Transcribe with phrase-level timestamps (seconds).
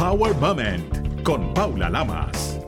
[0.00, 2.58] Power Moment con Paula Lamas.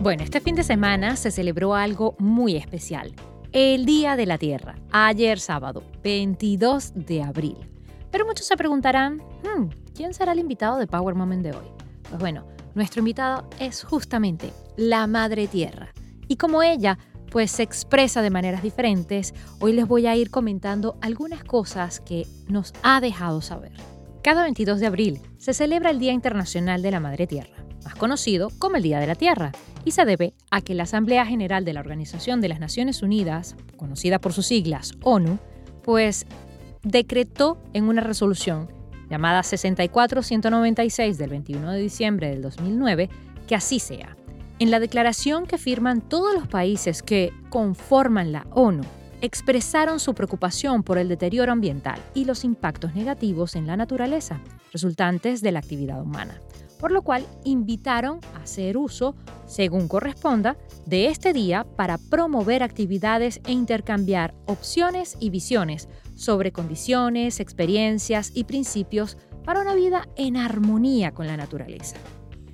[0.00, 3.14] Bueno, este fin de semana se celebró algo muy especial,
[3.52, 7.69] el Día de la Tierra, ayer sábado, 22 de abril.
[8.10, 11.66] Pero muchos se preguntarán, hmm, ¿quién será el invitado de Power Moment de hoy?
[12.08, 15.92] Pues bueno, nuestro invitado es justamente la Madre Tierra.
[16.28, 16.98] Y como ella,
[17.30, 22.26] pues se expresa de maneras diferentes, hoy les voy a ir comentando algunas cosas que
[22.48, 23.72] nos ha dejado saber.
[24.22, 28.50] Cada 22 de abril se celebra el Día Internacional de la Madre Tierra más conocido
[28.58, 29.52] como el Día de la Tierra,
[29.84, 33.56] y se debe a que la Asamblea General de la Organización de las Naciones Unidas,
[33.76, 35.38] conocida por sus siglas ONU,
[35.82, 36.26] pues
[36.82, 38.68] decretó en una resolución
[39.08, 43.10] llamada 64196 del 21 de diciembre del 2009
[43.46, 44.16] que así sea.
[44.58, 48.84] En la declaración que firman todos los países que conforman la ONU,
[49.22, 54.40] expresaron su preocupación por el deterioro ambiental y los impactos negativos en la naturaleza
[54.72, 56.40] resultantes de la actividad humana
[56.80, 59.14] por lo cual invitaron a hacer uso,
[59.46, 65.88] según corresponda, de este día para promover actividades e intercambiar opciones y visiones
[66.20, 71.96] sobre condiciones, experiencias y principios para una vida en armonía con la naturaleza.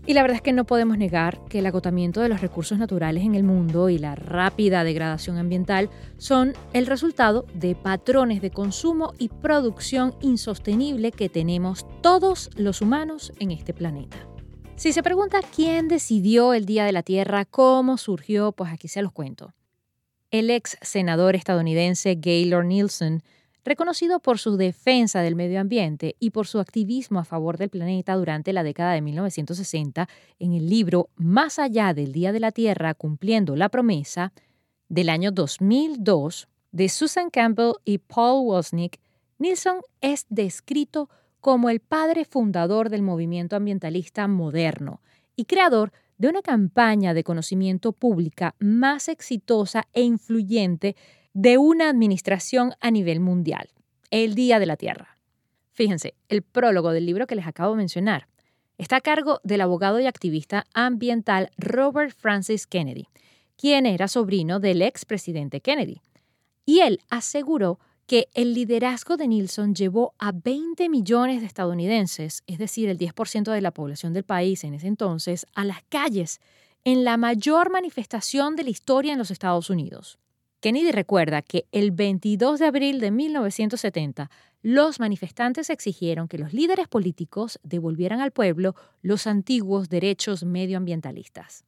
[0.06, 3.24] Y la verdad es que no podemos negar que el agotamiento de los recursos naturales
[3.24, 9.14] en el mundo y la rápida degradación ambiental son el resultado de patrones de consumo
[9.18, 14.16] y producción insostenible que tenemos todos los humanos en este planeta.
[14.76, 19.02] Si se pregunta quién decidió el Día de la Tierra, cómo surgió, pues aquí se
[19.02, 19.54] los cuento.
[20.30, 23.24] El ex senador estadounidense Gaylord Nielsen
[23.66, 28.14] Reconocido por su defensa del medio ambiente y por su activismo a favor del planeta
[28.14, 32.94] durante la década de 1960, en el libro Más allá del Día de la Tierra,
[32.94, 34.32] cumpliendo la promesa,
[34.88, 39.00] del año 2002, de Susan Campbell y Paul Wozniak,
[39.38, 41.10] Nilsson es descrito
[41.40, 45.00] como el padre fundador del movimiento ambientalista moderno
[45.34, 50.94] y creador de una campaña de conocimiento pública más exitosa e influyente
[51.36, 53.68] de una administración a nivel mundial,
[54.10, 55.18] el Día de la Tierra.
[55.74, 58.26] Fíjense, el prólogo del libro que les acabo de mencionar
[58.78, 63.08] está a cargo del abogado y activista ambiental Robert Francis Kennedy,
[63.58, 66.00] quien era sobrino del expresidente Kennedy.
[66.64, 72.56] Y él aseguró que el liderazgo de Nilsson llevó a 20 millones de estadounidenses, es
[72.56, 76.40] decir, el 10% de la población del país en ese entonces, a las calles
[76.84, 80.18] en la mayor manifestación de la historia en los Estados Unidos.
[80.66, 84.32] Kennedy recuerda que el 22 de abril de 1970
[84.62, 91.64] los manifestantes exigieron que los líderes políticos devolvieran al pueblo los antiguos derechos medioambientalistas.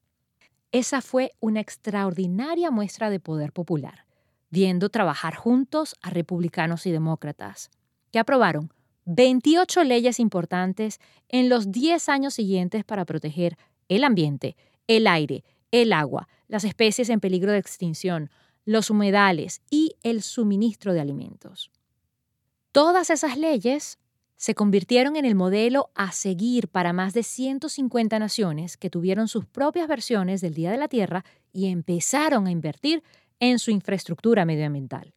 [0.72, 4.04] Esa fue una extraordinaria muestra de poder popular,
[4.50, 7.70] viendo trabajar juntos a republicanos y demócratas,
[8.10, 8.72] que aprobaron
[9.04, 10.98] 28 leyes importantes
[11.28, 13.56] en los 10 años siguientes para proteger
[13.88, 14.56] el ambiente,
[14.88, 18.28] el aire, el agua, las especies en peligro de extinción,
[18.68, 21.70] los humedales y el suministro de alimentos.
[22.70, 23.98] Todas esas leyes
[24.36, 29.46] se convirtieron en el modelo a seguir para más de 150 naciones que tuvieron sus
[29.46, 33.02] propias versiones del Día de la Tierra y empezaron a invertir
[33.40, 35.14] en su infraestructura medioambiental.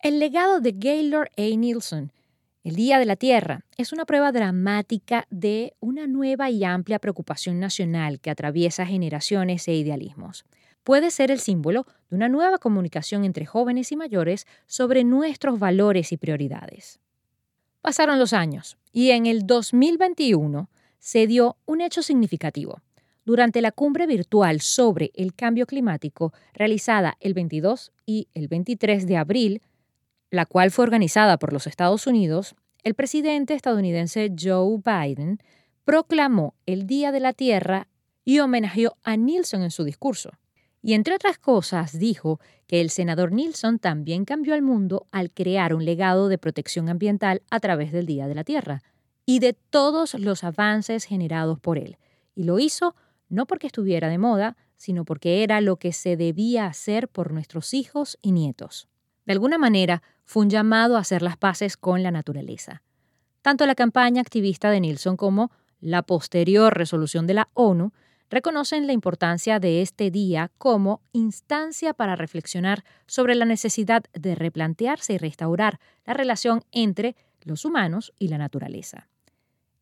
[0.00, 1.42] El legado de Gaylord A.
[1.42, 2.10] Nielsen,
[2.62, 7.60] el Día de la Tierra, es una prueba dramática de una nueva y amplia preocupación
[7.60, 10.46] nacional que atraviesa generaciones e idealismos
[10.84, 16.12] puede ser el símbolo de una nueva comunicación entre jóvenes y mayores sobre nuestros valores
[16.12, 17.00] y prioridades.
[17.80, 22.80] Pasaron los años y en el 2021 se dio un hecho significativo.
[23.24, 29.16] Durante la cumbre virtual sobre el cambio climático realizada el 22 y el 23 de
[29.16, 29.62] abril,
[30.30, 35.38] la cual fue organizada por los Estados Unidos, el presidente estadounidense Joe Biden
[35.84, 37.88] proclamó el Día de la Tierra
[38.26, 40.32] y homenajeó a Nilsson en su discurso.
[40.86, 45.72] Y entre otras cosas dijo que el senador Nilsson también cambió el mundo al crear
[45.72, 48.82] un legado de protección ambiental a través del Día de la Tierra
[49.24, 51.96] y de todos los avances generados por él.
[52.34, 52.94] Y lo hizo
[53.30, 57.72] no porque estuviera de moda, sino porque era lo que se debía hacer por nuestros
[57.72, 58.86] hijos y nietos.
[59.24, 62.82] De alguna manera, fue un llamado a hacer las paces con la naturaleza.
[63.40, 65.50] Tanto la campaña activista de Nilsson como
[65.80, 67.94] la posterior resolución de la ONU
[68.30, 75.14] reconocen la importancia de este día como instancia para reflexionar sobre la necesidad de replantearse
[75.14, 79.08] y restaurar la relación entre los humanos y la naturaleza.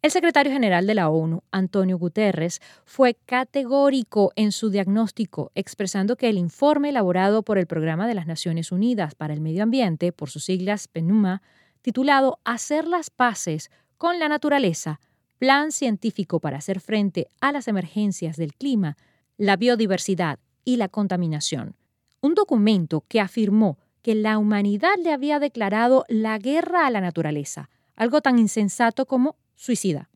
[0.03, 6.29] El secretario general de la ONU, Antonio Guterres, fue categórico en su diagnóstico, expresando que
[6.29, 10.29] el informe elaborado por el Programa de las Naciones Unidas para el Medio Ambiente, por
[10.29, 11.41] sus siglas PNUMA,
[11.83, 14.99] titulado Hacer las paces con la naturaleza,
[15.43, 18.97] Plan Científico para hacer frente a las emergencias del clima,
[19.37, 21.75] la biodiversidad y la contaminación,
[22.21, 27.71] un documento que afirmó que la humanidad le había declarado la guerra a la naturaleza,
[27.97, 30.11] algo tan insensato como suicida.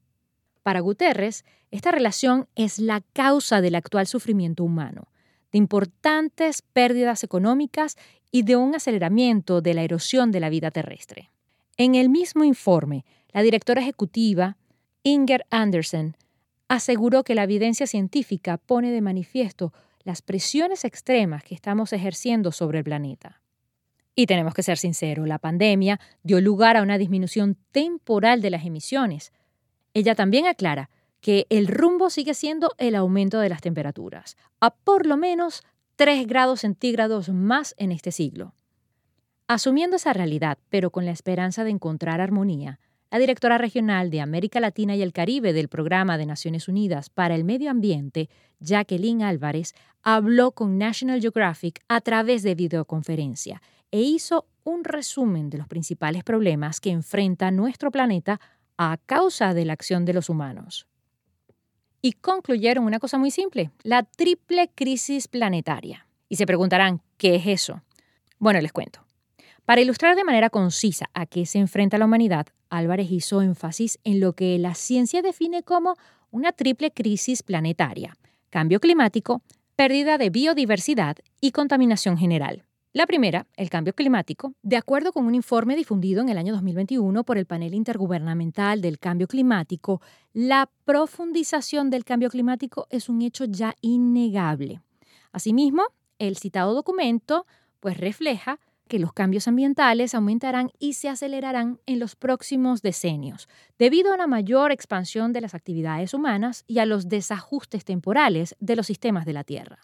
[0.62, 5.08] Para Guterres, esta relación es la causa del actual sufrimiento humano,
[5.50, 7.96] de importantes pérdidas económicas
[8.30, 11.32] y de un aceleramiento de la erosión de la vida terrestre.
[11.76, 14.56] En el mismo informe, la directora ejecutiva,
[15.06, 16.16] Inger Andersen,
[16.66, 19.72] aseguró que la evidencia científica pone de manifiesto
[20.02, 23.40] las presiones extremas que estamos ejerciendo sobre el planeta.
[24.16, 28.66] Y tenemos que ser sinceros, la pandemia dio lugar a una disminución temporal de las
[28.66, 29.32] emisiones.
[29.94, 35.06] Ella también aclara que el rumbo sigue siendo el aumento de las temperaturas, a por
[35.06, 35.62] lo menos
[35.94, 38.54] 3 grados centígrados más en este siglo.
[39.46, 42.80] Asumiendo esa realidad, pero con la esperanza de encontrar armonía,
[43.10, 47.34] la directora regional de América Latina y el Caribe del Programa de Naciones Unidas para
[47.34, 48.28] el Medio Ambiente,
[48.60, 55.58] Jacqueline Álvarez, habló con National Geographic a través de videoconferencia e hizo un resumen de
[55.58, 58.40] los principales problemas que enfrenta nuestro planeta
[58.76, 60.86] a causa de la acción de los humanos.
[62.02, 66.06] Y concluyeron una cosa muy simple, la triple crisis planetaria.
[66.28, 67.82] Y se preguntarán, ¿qué es eso?
[68.38, 69.05] Bueno, les cuento.
[69.66, 74.20] Para ilustrar de manera concisa a qué se enfrenta la humanidad, Álvarez hizo énfasis en
[74.20, 75.96] lo que la ciencia define como
[76.30, 78.16] una triple crisis planetaria,
[78.48, 79.42] cambio climático,
[79.74, 82.62] pérdida de biodiversidad y contaminación general.
[82.92, 87.24] La primera, el cambio climático, de acuerdo con un informe difundido en el año 2021
[87.24, 90.00] por el Panel Intergubernamental del Cambio Climático,
[90.32, 94.80] la profundización del cambio climático es un hecho ya innegable.
[95.32, 95.82] Asimismo,
[96.20, 97.46] el citado documento
[97.80, 103.48] pues refleja que los cambios ambientales aumentarán y se acelerarán en los próximos decenios,
[103.78, 108.76] debido a una mayor expansión de las actividades humanas y a los desajustes temporales de
[108.76, 109.78] los sistemas de la Tierra.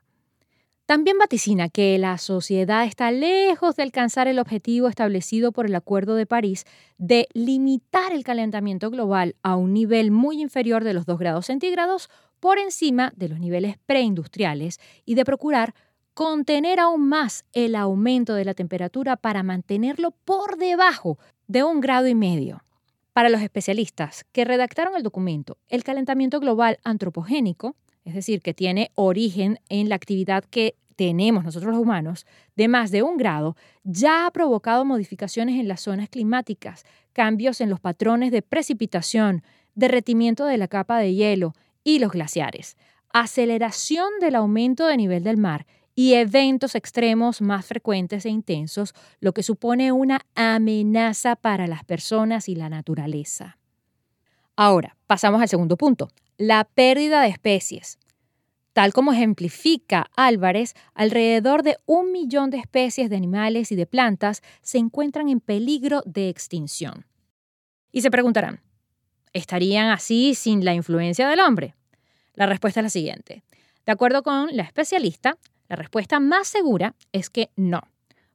[0.85, 6.17] También vaticina que la sociedad está lejos de alcanzar el objetivo establecido por el Acuerdo
[6.17, 6.67] de París
[6.99, 12.11] de limitar el calentamiento global a un nivel muy inferior de los 2 grados centígrados
[12.41, 15.75] por encima de los niveles preindustriales y de procurar
[16.15, 22.07] contener aún más el aumento de la temperatura para mantenerlo por debajo de un grado
[22.09, 22.63] y medio.
[23.13, 28.91] Para los especialistas que redactaron el documento, el calentamiento global antropogénico, es decir, que tiene
[28.95, 32.27] origen en la actividad que tenemos nosotros los humanos
[32.57, 37.71] de más de un grado ya ha provocado modificaciones en las zonas climáticas, cambios en
[37.71, 39.43] los patrones de precipitación,
[39.75, 42.77] derretimiento de la capa de hielo y los glaciares,
[43.13, 49.33] aceleración del aumento de nivel del mar y eventos extremos más frecuentes e intensos, lo
[49.33, 53.59] que supone una amenaza para las personas y la naturaleza.
[54.57, 56.09] Ahora, pasamos al segundo punto,
[56.39, 57.99] la pérdida de especies.
[58.73, 64.43] Tal como ejemplifica Álvarez, alrededor de un millón de especies de animales y de plantas
[64.63, 67.07] se encuentran en peligro de extinción.
[67.93, 68.63] Y se preguntarán,
[69.35, 71.75] ¿estarían así sin la influencia del hombre?
[72.35, 73.43] La respuesta es la siguiente.
[73.85, 75.37] De acuerdo con la especialista,
[75.73, 77.81] la respuesta más segura es que no,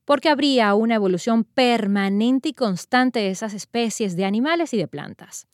[0.05, 5.45] porque habría una evolución permanente y constante de esas especies de animales y de plantas.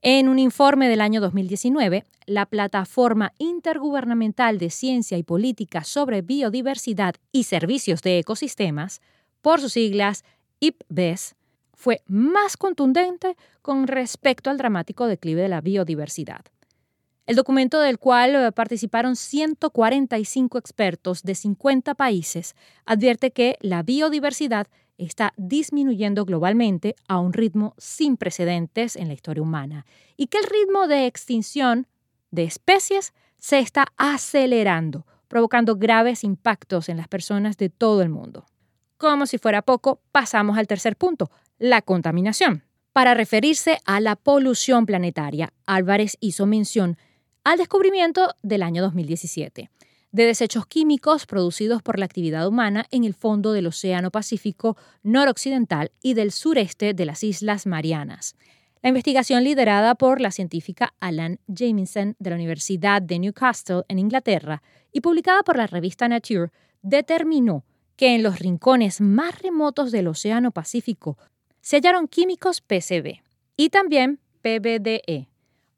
[0.00, 7.16] En un informe del año 2019, la Plataforma Intergubernamental de Ciencia y Política sobre Biodiversidad
[7.30, 9.02] y Servicios de Ecosistemas,
[9.42, 10.24] por sus siglas
[10.60, 11.34] IPBES,
[11.74, 16.40] fue más contundente con respecto al dramático declive de la biodiversidad.
[17.28, 22.56] El documento del cual eh, participaron 145 expertos de 50 países
[22.86, 24.66] advierte que la biodiversidad
[24.96, 29.84] está disminuyendo globalmente a un ritmo sin precedentes en la historia humana
[30.16, 31.86] y que el ritmo de extinción
[32.30, 38.46] de especies se está acelerando, provocando graves impactos en las personas de todo el mundo.
[38.96, 42.64] Como si fuera poco, pasamos al tercer punto, la contaminación.
[42.94, 46.96] Para referirse a la polución planetaria, Álvarez hizo mención
[47.48, 49.70] al descubrimiento del año 2017
[50.12, 55.90] de desechos químicos producidos por la actividad humana en el fondo del Océano Pacífico noroccidental
[56.02, 58.36] y del sureste de las Islas Marianas.
[58.82, 64.62] La investigación liderada por la científica Alan Jamieson de la Universidad de Newcastle en Inglaterra
[64.92, 66.50] y publicada por la revista Nature
[66.82, 67.64] determinó
[67.96, 71.16] que en los rincones más remotos del Océano Pacífico
[71.62, 73.22] se hallaron químicos PCB
[73.56, 75.28] y también PBDE,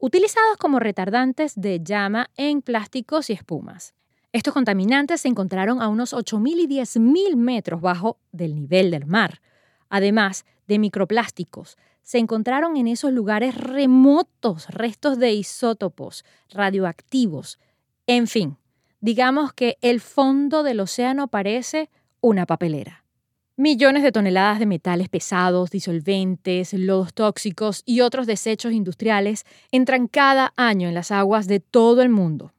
[0.01, 3.95] utilizados como retardantes de llama en plásticos y espumas.
[4.33, 9.41] Estos contaminantes se encontraron a unos 8.000 y 10.000 metros bajo del nivel del mar.
[9.89, 17.59] Además de microplásticos, se encontraron en esos lugares remotos restos de isótopos radioactivos.
[18.07, 18.57] En fin,
[19.01, 21.91] digamos que el fondo del océano parece
[22.21, 23.00] una papelera.
[23.61, 30.55] Millones de toneladas de metales pesados, disolventes, lodos tóxicos y otros desechos industriales entran cada
[30.57, 32.55] año en las aguas de todo el mundo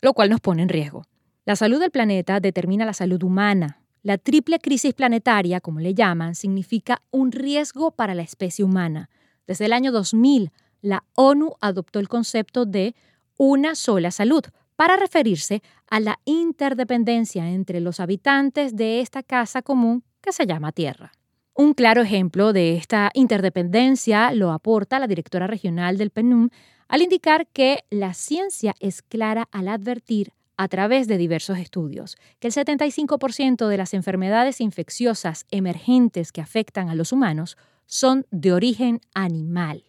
[0.00, 1.04] lo cual nos pone en riesgo.
[1.44, 3.80] La salud del planeta determina la salud humana.
[4.02, 9.10] La triple crisis planetaria, como le llaman, significa un riesgo para la especie humana.
[9.46, 10.52] Desde el año 2000,
[10.82, 12.94] la ONU adoptó el concepto de
[13.36, 14.42] una sola salud
[14.76, 21.12] para referirse a la interdependencia entre los habitantes de esta casa común se llama Tierra.
[21.54, 26.50] Un claro ejemplo de esta interdependencia lo aporta la directora regional del PNUM,
[26.86, 32.48] al indicar que la ciencia es clara al advertir a través de diversos estudios que
[32.48, 37.56] el 75% de las enfermedades infecciosas emergentes que afectan a los humanos
[37.86, 39.84] son de origen animal.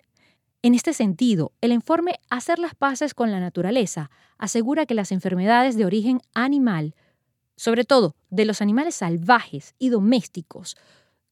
[0.62, 5.76] En este sentido, el informe Hacer las paces con la naturaleza asegura que las enfermedades
[5.76, 6.96] de origen animal,
[7.60, 10.78] sobre todo de los animales salvajes y domésticos,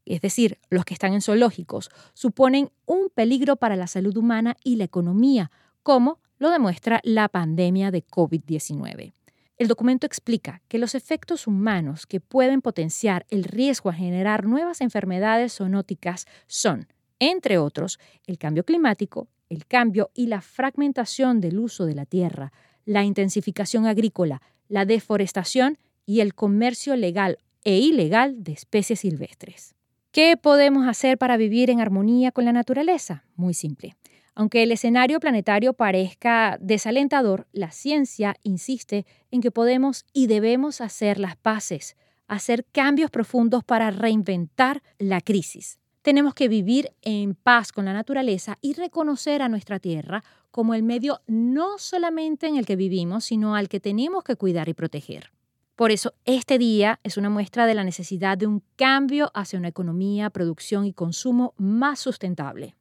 [0.05, 4.75] es decir, los que están en zoológicos, suponen un peligro para la salud humana y
[4.75, 5.51] la economía,
[5.83, 9.13] como lo demuestra la pandemia de COVID-19.
[9.57, 14.81] El documento explica que los efectos humanos que pueden potenciar el riesgo a generar nuevas
[14.81, 21.85] enfermedades zoonóticas son, entre otros, el cambio climático, el cambio y la fragmentación del uso
[21.85, 22.51] de la tierra,
[22.83, 25.77] la intensificación agrícola, la deforestación
[26.07, 29.75] y el comercio legal e ilegal de especies silvestres.
[30.11, 33.23] ¿Qué podemos hacer para vivir en armonía con la naturaleza?
[33.35, 33.95] Muy simple.
[34.33, 41.19] Aunque el escenario planetario parezca desalentador, la ciencia insiste en que podemos y debemos hacer
[41.19, 41.97] las paces,
[42.27, 45.79] hacer cambios profundos para reinventar la crisis.
[46.03, 50.83] Tenemos que vivir en paz con la naturaleza y reconocer a nuestra Tierra como el
[50.83, 55.31] medio no solamente en el que vivimos, sino al que tenemos que cuidar y proteger.
[55.77, 59.67] Por eso, este día es una muestra de la necesidad de un cambio hacia una
[59.67, 62.75] economía, producción y consumo más sustentable.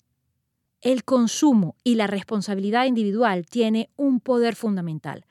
[0.80, 5.26] El consumo y la responsabilidad individual tiene un poder fundamental.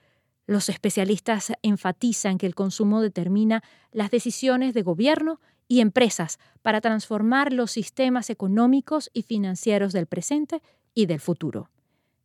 [0.46, 7.52] Los especialistas enfatizan que el consumo determina las decisiones de gobierno y empresas para transformar
[7.52, 10.62] los sistemas económicos y financieros del presente
[10.94, 11.72] y del futuro.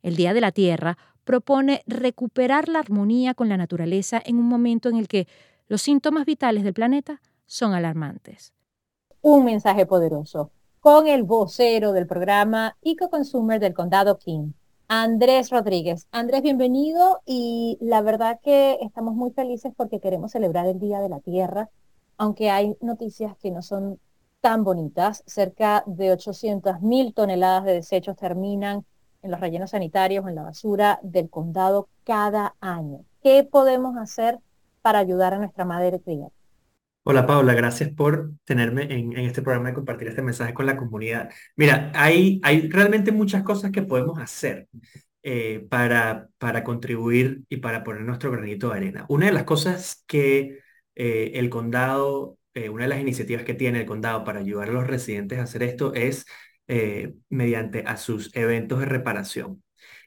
[0.02, 0.98] El Día de la Tierra
[1.30, 5.28] propone recuperar la armonía con la naturaleza en un momento en el que
[5.68, 8.52] los síntomas vitales del planeta son alarmantes.
[9.22, 14.54] Un mensaje poderoso con el vocero del programa EcoConsumer del Condado King,
[14.88, 16.08] Andrés Rodríguez.
[16.10, 21.10] Andrés, bienvenido y la verdad que estamos muy felices porque queremos celebrar el Día de
[21.10, 21.70] la Tierra,
[22.16, 24.00] aunque hay noticias que no son
[24.40, 25.22] tan bonitas.
[25.28, 28.84] Cerca de 800 mil toneladas de desechos terminan
[29.22, 33.04] en los rellenos sanitarios, en la basura del condado cada año.
[33.22, 34.38] ¿Qué podemos hacer
[34.82, 36.28] para ayudar a nuestra madre tierra?
[37.02, 41.30] Hola Paula, gracias por tenerme en, este programa y compartir este mensaje con la comunidad.
[41.56, 44.68] Mira, hay, hay realmente muchas cosas que podemos hacer
[45.22, 49.06] eh, para, para contribuir y para poner nuestro granito de arena.
[49.08, 50.60] Una de las cosas que
[50.94, 54.72] eh, el condado, eh, una de las iniciativas que tiene el condado para ayudar a
[54.72, 56.26] los residentes a hacer esto es
[56.72, 59.60] eh, mediante a sus eventos de reparación.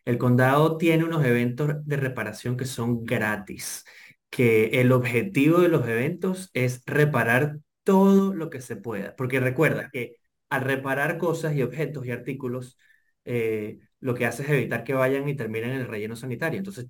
[0.05, 3.83] El condado tiene unos eventos de reparación que son gratis,
[4.29, 9.89] que el objetivo de los eventos es reparar todo lo que se pueda, porque recuerda
[9.91, 10.15] que
[10.49, 12.77] al reparar cosas y objetos y artículos,
[13.25, 16.59] eh, lo que hace es evitar que vayan y terminen en el relleno sanitario.
[16.59, 16.87] Entonces,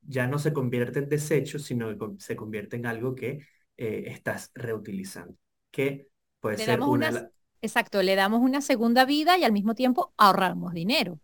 [0.00, 3.46] ya no se convierte en desecho, sino que se convierte en algo que
[3.76, 5.36] eh, estás reutilizando,
[5.70, 6.08] que
[6.40, 7.30] puede ser una...
[7.62, 11.18] Exacto, le damos una segunda vida y al mismo tiempo ahorramos dinero.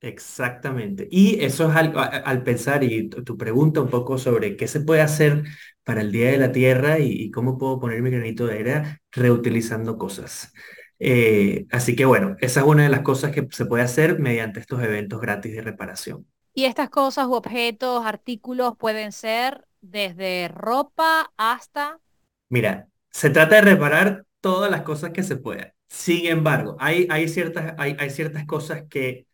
[0.00, 1.06] Exactamente.
[1.10, 5.44] Y eso es al, pensar y tu, pregunta un poco sobre qué se puede hacer
[5.84, 9.98] para el Día de la Tierra y, cómo puedo poner mi granito de arena reutilizando
[9.98, 10.52] cosas.
[10.98, 14.58] Eh, así que bueno, esa es una de las cosas que se puede hacer mediante
[14.58, 16.26] estos eventos gratis de reparación.
[16.52, 22.00] Y estas cosas u objetos, artículos pueden ser desde ropa hasta...
[22.48, 25.72] Mira, se trata de reparar todas las cosas que se puedan.
[25.88, 29.26] Sin embargo, hay, hay, ciertas, hay, ciertas cosas que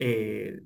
[0.00, 0.60] eh,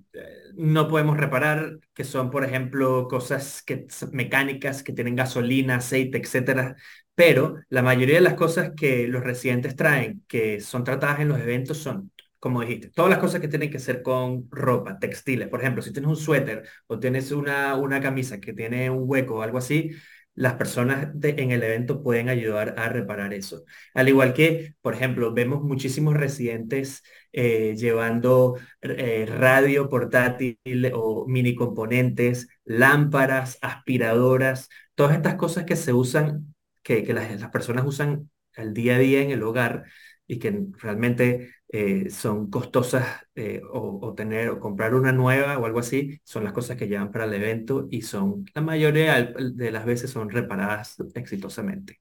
[0.56, 6.76] no podemos reparar, que son, por ejemplo, cosas que, mecánicas que tienen gasolina, aceite, etcétera.
[7.14, 11.40] Pero la mayoría de las cosas que los residentes traen, que son tratadas en los
[11.40, 15.48] eventos, son, como dijiste, todas las cosas que tienen que ser con ropa, textiles.
[15.48, 19.36] Por ejemplo, si tienes un suéter o tienes una, una camisa que tiene un hueco
[19.36, 19.90] o algo así,
[20.38, 23.64] las personas en el evento pueden ayudar a reparar eso.
[23.92, 27.02] Al igual que, por ejemplo, vemos muchísimos residentes
[27.32, 30.56] eh, llevando eh, radio portátil
[30.94, 36.54] o mini componentes, lámparas, aspiradoras, todas estas cosas que se usan,
[36.84, 39.86] que, las, las personas usan al día a día en el hogar
[40.28, 43.04] y que realmente eh, son costosas
[43.34, 47.10] eh, o, tener o comprar una nueva o algo así, son las cosas que llevan
[47.10, 52.00] para el evento y son, la mayoría de las veces son reparadas exitosamente.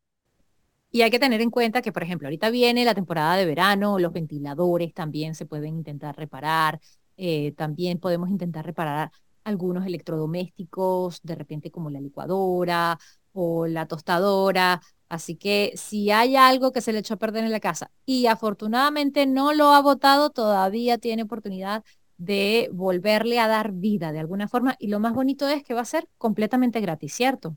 [0.92, 4.00] Y hay que tener en cuenta que, por ejemplo, ahorita viene la temporada de verano,
[4.00, 6.80] los ventiladores también se pueden intentar reparar,
[7.18, 9.12] eh, también podemos intentar reparar
[9.44, 12.98] algunos electrodomésticos, de repente como la licuadora
[13.34, 17.52] o la tostadora, Así que si hay algo que se le echó a perder en
[17.52, 21.84] la casa y afortunadamente no lo ha votado, todavía tiene oportunidad
[22.18, 24.76] de volverle a dar vida de alguna forma.
[24.80, 27.56] Y lo más bonito es que va a ser completamente gratis, ¿cierto?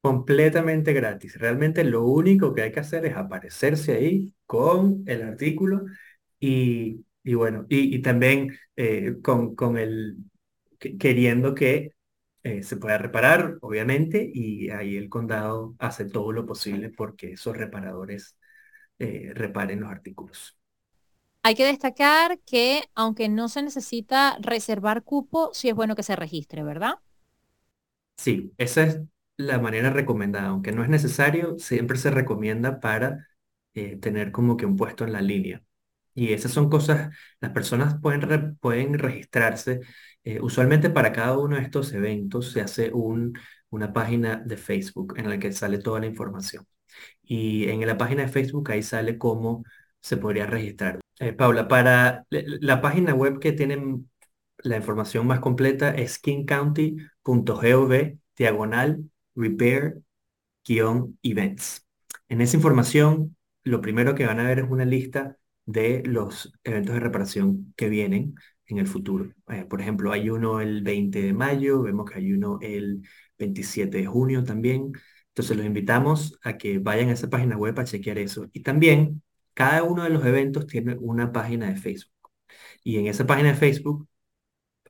[0.00, 1.38] Completamente gratis.
[1.38, 5.86] Realmente lo único que hay que hacer es aparecerse ahí con el artículo
[6.38, 10.18] y, bueno, y, también eh, con, con el
[10.78, 11.92] queriendo que
[12.42, 17.56] eh, se puede reparar, obviamente, y ahí el condado hace todo lo posible porque esos
[17.56, 18.36] reparadores
[18.98, 20.58] eh, reparen los artículos.
[21.42, 26.14] Hay que destacar que aunque no se necesita reservar cupo, sí es bueno que se
[26.16, 26.94] registre, ¿verdad?
[28.16, 29.00] Sí, esa es
[29.36, 30.48] la manera recomendada.
[30.48, 33.28] Aunque no es necesario, siempre se recomienda para
[33.74, 35.62] eh, tener como que un puesto en la línea.
[36.18, 39.80] Y esas son cosas, las personas pueden, pueden registrarse
[40.24, 45.28] eh, usualmente para cada uno de estos eventos se hace una página de Facebook en
[45.30, 46.66] la que sale toda la información.
[47.22, 49.64] Y en la página de Facebook ahí sale cómo
[50.00, 51.00] se podría registrar.
[51.20, 54.00] Eh, Paula, para la página web que tiene
[54.58, 61.86] la información más completa es kingcounty.gov diagonal repair-events.
[62.28, 66.94] En esa información, lo primero que van a ver es una lista de los eventos
[66.94, 68.34] de reparación que vienen
[68.66, 69.32] en el futuro.
[69.48, 73.02] Eh, por ejemplo, hay uno el 20 de mayo, vemos que hay uno el
[73.38, 74.92] 27 de junio también.
[75.28, 78.48] Entonces los invitamos a que vayan a esa página web a chequear eso.
[78.54, 79.22] Y también
[79.54, 82.12] cada uno de los eventos tiene una página de Facebook.
[82.84, 84.08] Y en esa página de Facebook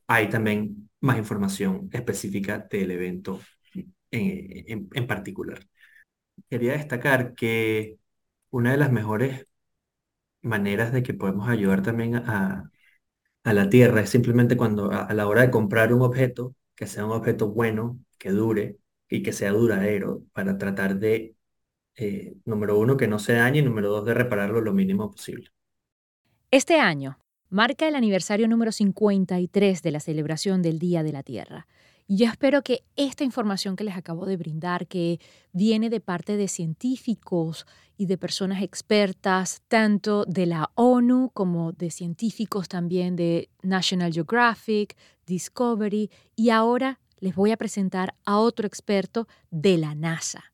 [0.06, 3.40] hay también más información específica del evento
[4.10, 5.66] en, en particular.
[6.50, 7.98] Quería destacar que
[8.50, 9.46] una de las mejores
[10.42, 12.70] maneras de que podemos ayudar también a,
[13.44, 17.06] a la tierra es simplemente cuando a, la hora de comprar un objeto, que sea
[17.06, 21.34] un objeto bueno, que dure y que sea duradero para tratar de,
[21.96, 25.50] eh, número uno, que no se dañe y número dos, de repararlo lo mínimo posible.
[26.50, 31.66] Este año marca el aniversario número 53 de la celebración del Día de la Tierra.
[32.10, 35.20] Y yo espero que esta información que les acabo de brindar, que
[35.52, 37.66] viene de parte de científicos
[37.98, 44.96] y de personas expertas, tanto de la ONU como de científicos también de National Geographic,
[45.26, 50.44] Discovery, y ahora les voy a presentar a otro experto de la NASA.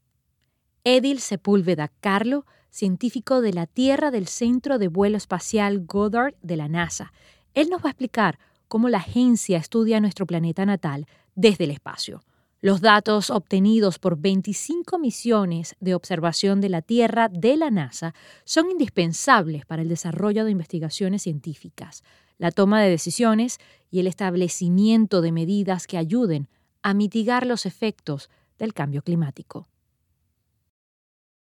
[0.83, 6.67] Edil Sepúlveda Carlo, científico de la Tierra del Centro de Vuelo Espacial Goddard de la
[6.67, 7.12] NASA.
[7.55, 12.23] Él nos va a explicar cómo la agencia estudia nuestro planeta natal desde el espacio.
[12.61, 18.70] Los datos obtenidos por 25 misiones de observación de la Tierra de la NASA son
[18.70, 22.03] indispensables para el desarrollo de investigaciones científicas,
[22.38, 23.59] la toma de decisiones
[23.90, 26.49] y el establecimiento de medidas que ayuden
[26.83, 29.68] a mitigar los efectos del cambio climático.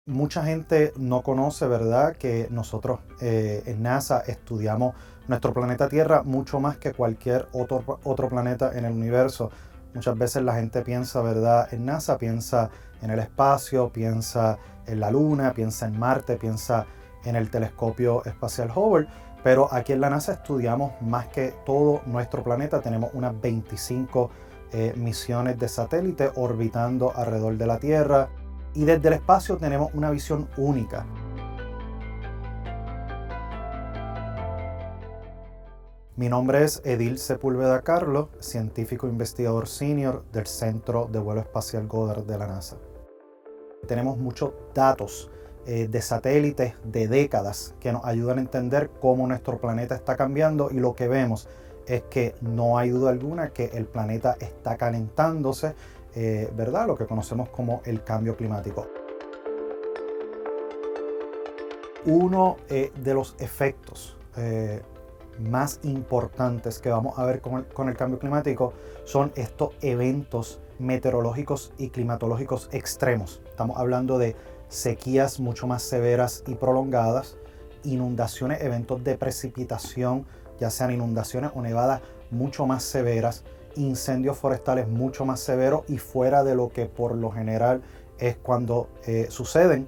[0.06, 4.96] Mucha gente no conoce, ¿verdad?, que nosotros eh, en NASA estudiamos
[5.28, 9.52] nuestro planeta Tierra mucho más que cualquier otro, otro planeta en el universo.
[9.98, 11.74] Muchas veces la gente piensa, ¿verdad?
[11.74, 12.70] En NASA, piensa
[13.02, 16.86] en el espacio, piensa en la Luna, piensa en Marte, piensa
[17.26, 19.08] en el telescopio espacial Hubble.
[19.44, 22.80] Pero aquí en la NASA estudiamos más que todo nuestro planeta.
[22.80, 24.30] Tenemos unas 25
[24.72, 28.30] eh, misiones de satélite orbitando alrededor de la Tierra.
[28.76, 31.08] Y desde el espacio tenemos una visión única
[36.18, 42.24] Mi nombre es Edil Sepúlveda Carlos, científico investigador senior del Centro de Vuelo Espacial Goddard
[42.24, 42.78] de la NASA.
[43.88, 45.30] Tenemos muchos datos
[45.68, 50.72] eh, de satélites de décadas que nos ayudan a entender cómo nuestro planeta está cambiando
[50.72, 51.48] y lo que vemos
[51.86, 55.76] es que no hay duda alguna que el planeta está calentándose,
[56.16, 56.88] eh, ¿verdad?
[56.88, 58.88] Lo que conocemos como el cambio climático.
[62.06, 64.16] Uno eh, de los efectos
[65.40, 68.74] más importantes que vamos a ver con el, cambio climático
[69.06, 73.42] son estos eventos meteorológicos y climatológicos extremos.
[73.48, 74.36] Estamos hablando de
[74.70, 77.38] sequías mucho más severas y prolongadas,
[77.84, 80.26] inundaciones, eventos de precipitación,
[80.60, 83.44] ya sean inundaciones o nevadas mucho más severas,
[83.76, 87.82] incendios forestales mucho más severos y fuera de lo que por lo general
[88.18, 89.88] es cuando eh, suceden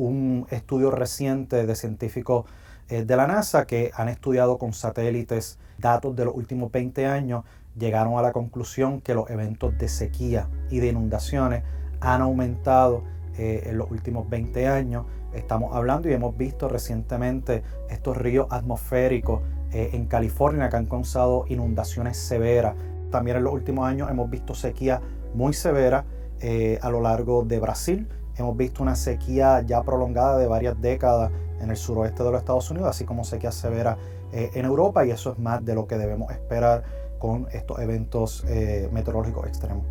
[0.00, 2.46] un estudio reciente de científicos
[2.88, 7.44] eh, de la NASA que han estudiado con satélites datos de los últimos 20 años,
[7.78, 11.62] llegaron a la conclusión que los eventos de sequía y de inundaciones
[12.00, 13.04] han aumentado
[13.36, 15.06] eh, en los últimos 20 años.
[15.34, 21.44] Estamos hablando y hemos visto recientemente estos ríos atmosféricos eh, en California que han causado
[21.48, 22.74] inundaciones severas.
[23.10, 25.00] También en los últimos años hemos visto sequía
[25.34, 26.04] muy severa
[26.80, 28.08] a lo largo de Brasil
[28.40, 32.70] Hemos visto una sequía ya prolongada de varias décadas en el suroeste de los Estados
[32.70, 33.98] Unidos, así como sequía severa
[34.32, 36.82] eh, en Europa, y eso es más de lo que debemos esperar
[37.18, 39.84] con estos eventos eh, meteorológicos extremos.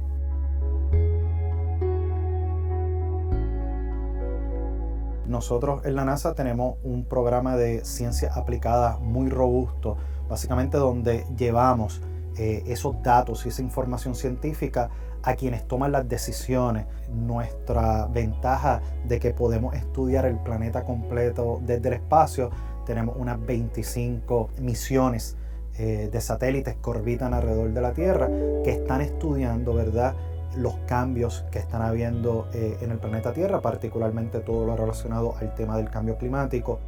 [5.28, 9.96] Nosotros en la NASA tenemos un programa de ciencia aplicada muy robusto,
[10.28, 12.02] básicamente donde llevamos
[12.36, 14.90] eh, esos datos y esa información científica
[15.24, 16.86] a quienes toman las decisiones.
[17.10, 22.50] Nuestra ventaja de que podemos estudiar el planeta completo desde el espacio,
[22.86, 25.36] tenemos unas 25 misiones
[25.78, 28.28] eh, de satélites que orbitan alrededor de la Tierra
[28.64, 30.16] que están estudiando, ¿verdad?
[30.56, 35.54] los cambios que están habiendo eh, en el planeta Tierra, particularmente todo lo relacionado al
[35.56, 36.80] tema del cambio climático.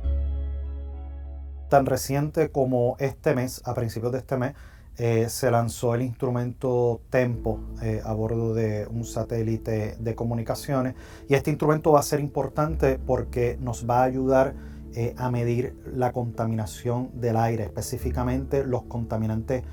[1.70, 4.56] Tan reciente como este mes, a principios de este mes,
[4.98, 10.96] eh, se lanzó el instrumento Tempo eh, a bordo de un satélite de comunicaciones.
[11.28, 14.54] Y este instrumento va a ser importante porque nos va a ayudar
[14.94, 19.64] eh, a medir la contaminación del aire, específicamente los contaminantes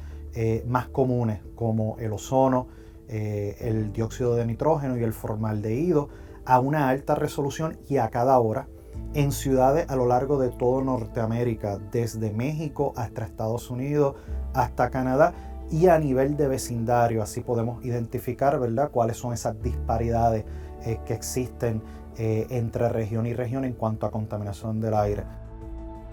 [0.66, 2.68] más comunes como el ozono,
[3.09, 6.11] el dióxido de nitrógeno y el formaldehído
[6.44, 8.68] a una alta resolución y a cada hora
[9.14, 14.16] en ciudades a lo largo de todo Norteamérica, desde México hasta Estados Unidos,
[14.54, 15.32] hasta Canadá
[15.70, 17.22] y a nivel de vecindario.
[17.22, 18.90] Así podemos identificar ¿verdad?
[18.90, 20.44] cuáles son esas disparidades
[20.84, 21.82] eh, que existen
[22.16, 25.24] eh, entre región y región en cuanto a contaminación del aire.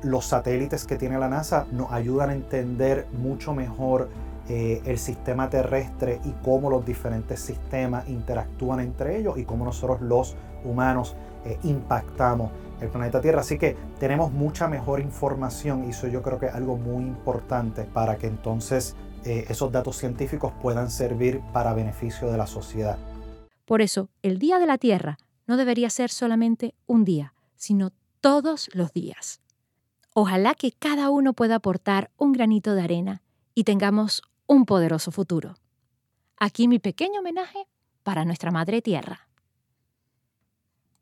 [0.03, 4.09] Los satélites que tiene la NASA nos ayudan a entender mucho mejor
[4.47, 10.01] eh, el sistema terrestre y cómo los diferentes sistemas interactúan entre ellos y cómo nosotros
[10.01, 11.15] los humanos
[11.61, 12.49] impactamos
[12.81, 13.41] el planeta Tierra.
[13.41, 17.83] Así que tenemos mucha mejor información y eso yo creo que es algo muy importante
[17.83, 22.97] para que entonces eh, esos datos científicos puedan servir para beneficio de la sociedad.
[23.65, 28.69] Por eso, el Día de la Tierra no debería ser solamente un día, sino todos
[28.73, 29.41] los días.
[30.13, 33.21] Ojalá que cada uno pueda aportar un granito de arena
[33.53, 35.55] y tengamos un poderoso futuro.
[36.37, 37.67] Aquí mi pequeño homenaje
[38.03, 39.24] para nuestra Madre Tierra.